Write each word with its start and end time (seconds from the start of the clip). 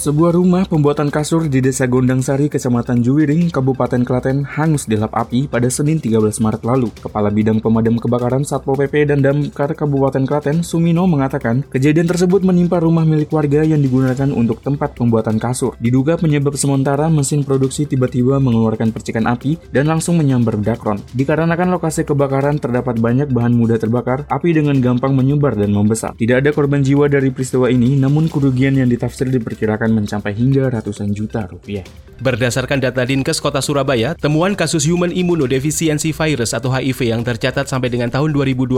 Sebuah 0.00 0.32
rumah 0.32 0.64
pembuatan 0.64 1.12
kasur 1.12 1.44
di 1.44 1.60
Desa 1.60 1.84
Gondang 1.84 2.24
Sari, 2.24 2.48
Kecamatan 2.48 3.04
Juwiring, 3.04 3.52
Kabupaten 3.52 4.00
Klaten 4.00 4.48
hangus 4.48 4.88
dilap 4.88 5.12
api 5.12 5.44
pada 5.44 5.68
Senin 5.68 6.00
13 6.00 6.40
Maret 6.40 6.64
lalu. 6.64 6.88
Kepala 7.04 7.28
Bidang 7.28 7.60
Pemadam 7.60 8.00
Kebakaran 8.00 8.40
Satpol 8.40 8.80
PP 8.80 9.12
dan 9.12 9.20
Damkar 9.20 9.76
Kabupaten 9.76 10.24
Klaten, 10.24 10.64
Sumino 10.64 11.04
mengatakan, 11.04 11.68
kejadian 11.68 12.08
tersebut 12.08 12.40
menimpa 12.40 12.80
rumah 12.80 13.04
milik 13.04 13.28
warga 13.28 13.60
yang 13.60 13.84
digunakan 13.84 14.32
untuk 14.32 14.64
tempat 14.64 14.96
pembuatan 14.96 15.36
kasur. 15.36 15.76
Diduga 15.76 16.16
penyebab 16.16 16.56
sementara 16.56 17.12
mesin 17.12 17.44
produksi 17.44 17.84
tiba-tiba 17.84 18.40
mengeluarkan 18.40 18.96
percikan 18.96 19.28
api 19.28 19.60
dan 19.68 19.84
langsung 19.84 20.16
menyambar 20.16 20.56
dakron. 20.64 21.04
Dikarenakan 21.12 21.76
lokasi 21.76 22.08
kebakaran 22.08 22.56
terdapat 22.56 22.96
banyak 22.96 23.28
bahan 23.28 23.52
mudah 23.52 23.76
terbakar, 23.76 24.24
api 24.32 24.64
dengan 24.64 24.80
gampang 24.80 25.12
menyebar 25.12 25.60
dan 25.60 25.76
membesar. 25.76 26.16
Tidak 26.16 26.40
ada 26.40 26.56
korban 26.56 26.80
jiwa 26.80 27.04
dari 27.04 27.28
peristiwa 27.28 27.68
ini, 27.68 28.00
namun 28.00 28.32
kerugian 28.32 28.80
yang 28.80 28.88
ditafsir 28.88 29.28
diperkirakan 29.28 29.89
mencapai 29.92 30.32
hingga 30.32 30.70
ratusan 30.70 31.12
juta 31.12 31.46
rupiah. 31.46 31.84
Berdasarkan 32.20 32.84
data 32.84 33.00
Dinkes 33.00 33.40
Kota 33.40 33.64
Surabaya, 33.64 34.12
temuan 34.12 34.52
kasus 34.52 34.84
Human 34.84 35.08
Immunodeficiency 35.08 36.12
Virus 36.12 36.52
atau 36.52 36.68
HIV 36.68 37.16
yang 37.16 37.24
tercatat 37.24 37.64
sampai 37.64 37.88
dengan 37.88 38.12
tahun 38.12 38.36
2022 38.36 38.76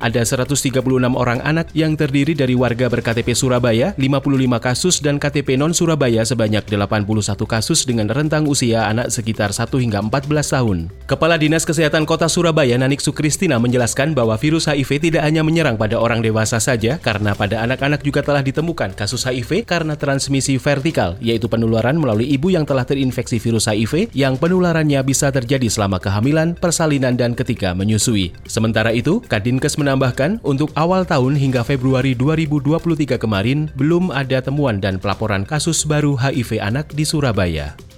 ada 0.00 0.20
136 0.24 0.80
orang 1.12 1.44
anak 1.44 1.68
yang 1.76 1.92
terdiri 1.92 2.32
dari 2.32 2.56
warga 2.56 2.88
berKTP 2.88 3.36
Surabaya, 3.36 3.92
55 4.00 4.24
kasus 4.64 4.96
dan 5.04 5.20
KTP 5.20 5.60
non-Surabaya 5.60 6.24
sebanyak 6.24 6.64
81 6.72 7.04
kasus 7.44 7.84
dengan 7.84 8.08
rentang 8.08 8.48
usia 8.48 8.88
anak 8.88 9.12
sekitar 9.12 9.52
1 9.52 9.68
hingga 9.76 10.00
14 10.00 10.32
tahun. 10.56 10.88
Kepala 11.04 11.36
Dinas 11.36 11.68
Kesehatan 11.68 12.08
Kota 12.08 12.32
Surabaya 12.32 12.80
Nanik 12.80 13.04
Sukristina 13.04 13.60
menjelaskan 13.60 14.16
bahwa 14.16 14.40
virus 14.40 14.64
HIV 14.64 15.12
tidak 15.12 15.28
hanya 15.28 15.44
menyerang 15.44 15.76
pada 15.76 16.00
orang 16.00 16.24
dewasa 16.24 16.56
saja 16.56 16.96
karena 16.96 17.36
pada 17.36 17.60
anak-anak 17.60 18.00
juga 18.00 18.24
telah 18.24 18.40
ditemukan 18.40 18.96
kasus 18.96 19.28
HIV 19.28 19.68
karena 19.68 20.00
transmisi 20.00 20.39
vertikal, 20.56 21.20
yaitu 21.20 21.50
penularan 21.50 22.00
melalui 22.00 22.24
ibu 22.30 22.48
yang 22.48 22.64
telah 22.64 22.88
terinfeksi 22.88 23.36
virus 23.36 23.68
HIV 23.68 24.14
yang 24.16 24.40
penularannya 24.40 25.02
bisa 25.04 25.28
terjadi 25.28 25.68
selama 25.68 26.00
kehamilan, 26.00 26.56
persalinan, 26.56 27.18
dan 27.18 27.36
ketika 27.36 27.76
menyusui. 27.76 28.32
Sementara 28.48 28.94
itu, 28.94 29.20
Kadinkes 29.26 29.76
menambahkan 29.76 30.40
untuk 30.40 30.70
awal 30.78 31.02
tahun 31.02 31.36
hingga 31.36 31.66
Februari 31.66 32.16
2023 32.16 33.18
kemarin 33.18 33.68
belum 33.74 34.14
ada 34.14 34.38
temuan 34.40 34.78
dan 34.78 34.96
pelaporan 34.96 35.42
kasus 35.42 35.82
baru 35.82 36.14
HIV 36.14 36.62
anak 36.62 36.94
di 36.94 37.02
Surabaya. 37.02 37.89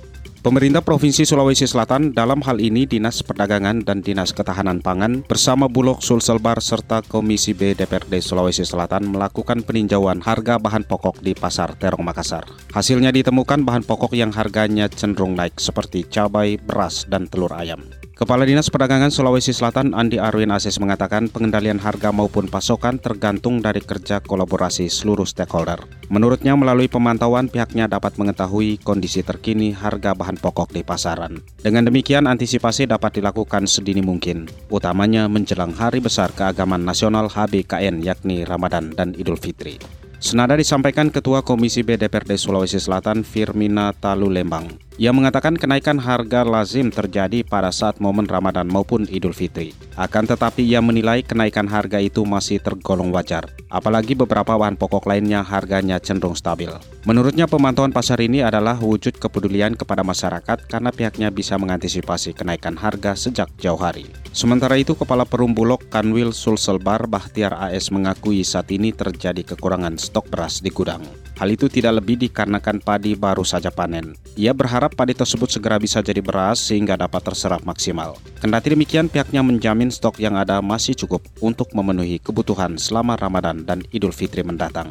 Pemerintah 0.42 0.82
Provinsi 0.82 1.22
Sulawesi 1.22 1.70
Selatan 1.70 2.10
dalam 2.10 2.42
hal 2.42 2.58
ini 2.58 2.82
Dinas 2.82 3.22
Perdagangan 3.22 3.86
dan 3.86 4.02
Dinas 4.02 4.34
Ketahanan 4.34 4.82
Pangan 4.82 5.22
bersama 5.22 5.70
Bulog 5.70 6.02
Sulselbar 6.02 6.58
serta 6.58 6.98
Komisi 6.98 7.54
B 7.54 7.78
DPRD 7.78 8.18
Sulawesi 8.18 8.66
Selatan 8.66 9.06
melakukan 9.14 9.62
peninjauan 9.62 10.18
harga 10.18 10.58
bahan 10.58 10.82
pokok 10.82 11.22
di 11.22 11.38
Pasar 11.38 11.78
Terong 11.78 12.02
Makassar. 12.02 12.42
Hasilnya 12.74 13.14
ditemukan 13.14 13.62
bahan 13.62 13.86
pokok 13.86 14.18
yang 14.18 14.34
harganya 14.34 14.90
cenderung 14.90 15.38
naik 15.38 15.62
seperti 15.62 16.10
cabai, 16.10 16.58
beras, 16.58 17.06
dan 17.06 17.30
telur 17.30 17.54
ayam. 17.54 18.01
Kepala 18.12 18.44
Dinas 18.44 18.68
Perdagangan 18.68 19.08
Sulawesi 19.08 19.56
Selatan 19.56 19.96
Andi 19.96 20.20
Arwin 20.20 20.52
Asis 20.52 20.76
mengatakan 20.76 21.32
pengendalian 21.32 21.80
harga 21.80 22.12
maupun 22.12 22.44
pasokan 22.44 23.00
tergantung 23.00 23.64
dari 23.64 23.80
kerja 23.80 24.20
kolaborasi 24.20 24.92
seluruh 24.92 25.24
stakeholder. 25.24 25.80
Menurutnya 26.12 26.52
melalui 26.52 26.92
pemantauan 26.92 27.48
pihaknya 27.48 27.88
dapat 27.88 28.20
mengetahui 28.20 28.84
kondisi 28.84 29.24
terkini 29.24 29.72
harga 29.72 30.12
bahan 30.12 30.36
pokok 30.36 30.76
di 30.76 30.84
pasaran. 30.84 31.40
Dengan 31.64 31.88
demikian 31.88 32.28
antisipasi 32.28 32.84
dapat 32.84 33.16
dilakukan 33.16 33.64
sedini 33.64 34.04
mungkin, 34.04 34.44
utamanya 34.68 35.24
menjelang 35.32 35.72
hari 35.72 36.04
besar 36.04 36.36
keagamaan 36.36 36.84
nasional 36.84 37.32
HBKN 37.32 38.04
yakni 38.04 38.44
Ramadan 38.44 38.92
dan 38.92 39.16
Idul 39.16 39.40
Fitri. 39.40 39.80
Senada 40.22 40.54
disampaikan 40.54 41.10
Ketua 41.10 41.42
Komisi 41.42 41.82
B 41.82 41.98
DPRD 41.98 42.38
Sulawesi 42.38 42.78
Selatan 42.78 43.26
Firmina 43.26 43.90
Talu 43.90 44.30
Lembang. 44.30 44.70
Ia 45.00 45.08
mengatakan 45.08 45.56
kenaikan 45.56 45.96
harga 45.96 46.44
lazim 46.44 46.92
terjadi 46.92 47.40
pada 47.48 47.72
saat 47.72 47.96
momen 47.96 48.28
Ramadan 48.28 48.68
maupun 48.68 49.08
Idul 49.08 49.32
Fitri. 49.32 49.72
Akan 49.96 50.28
tetapi 50.28 50.60
ia 50.60 50.84
menilai 50.84 51.24
kenaikan 51.24 51.64
harga 51.64 51.96
itu 51.96 52.28
masih 52.28 52.60
tergolong 52.60 53.08
wajar, 53.08 53.48
apalagi 53.72 54.12
beberapa 54.12 54.52
bahan 54.52 54.76
pokok 54.76 55.08
lainnya 55.08 55.40
harganya 55.40 55.96
cenderung 55.96 56.36
stabil. 56.36 56.68
Menurutnya 57.08 57.48
pemantauan 57.48 57.90
pasar 57.90 58.20
ini 58.20 58.44
adalah 58.44 58.76
wujud 58.76 59.16
kepedulian 59.16 59.74
kepada 59.74 60.04
masyarakat 60.04 60.68
karena 60.68 60.92
pihaknya 60.92 61.28
bisa 61.32 61.56
mengantisipasi 61.56 62.36
kenaikan 62.36 62.76
harga 62.76 63.16
sejak 63.16 63.48
jauh 63.56 63.80
hari. 63.80 64.06
Sementara 64.36 64.76
itu, 64.76 64.92
Kepala 64.92 65.24
Perum 65.24 65.56
Bulog 65.56 65.82
Kanwil 65.88 66.36
Sulselbar 66.36 67.08
Bahtiar 67.08 67.56
AS 67.56 67.88
mengakui 67.88 68.44
saat 68.44 68.68
ini 68.70 68.92
terjadi 68.92 69.40
kekurangan 69.42 69.96
stok 69.96 70.28
beras 70.28 70.60
di 70.60 70.68
gudang. 70.68 71.02
Hal 71.42 71.50
itu 71.50 71.66
tidak 71.66 71.98
lebih 71.98 72.22
dikarenakan 72.22 72.78
padi 72.78 73.18
baru 73.18 73.42
saja 73.42 73.74
panen. 73.74 74.14
Ia 74.38 74.54
berharap 74.82 74.98
padi 74.98 75.14
tersebut 75.14 75.46
segera 75.46 75.78
bisa 75.78 76.02
jadi 76.02 76.18
beras 76.18 76.58
sehingga 76.58 76.98
dapat 76.98 77.22
terserap 77.22 77.62
maksimal. 77.62 78.18
Kendati 78.42 78.74
demikian, 78.74 79.06
pihaknya 79.06 79.38
menjamin 79.38 79.94
stok 79.94 80.18
yang 80.18 80.34
ada 80.34 80.58
masih 80.58 80.98
cukup 80.98 81.22
untuk 81.38 81.70
memenuhi 81.70 82.18
kebutuhan 82.18 82.74
selama 82.74 83.14
Ramadan 83.14 83.62
dan 83.62 83.86
Idul 83.94 84.10
Fitri 84.10 84.42
mendatang. 84.42 84.90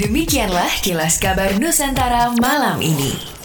Demikianlah 0.00 0.80
kilas 0.80 1.20
kabar 1.20 1.60
Nusantara 1.60 2.32
malam 2.40 2.80
ini. 2.80 3.37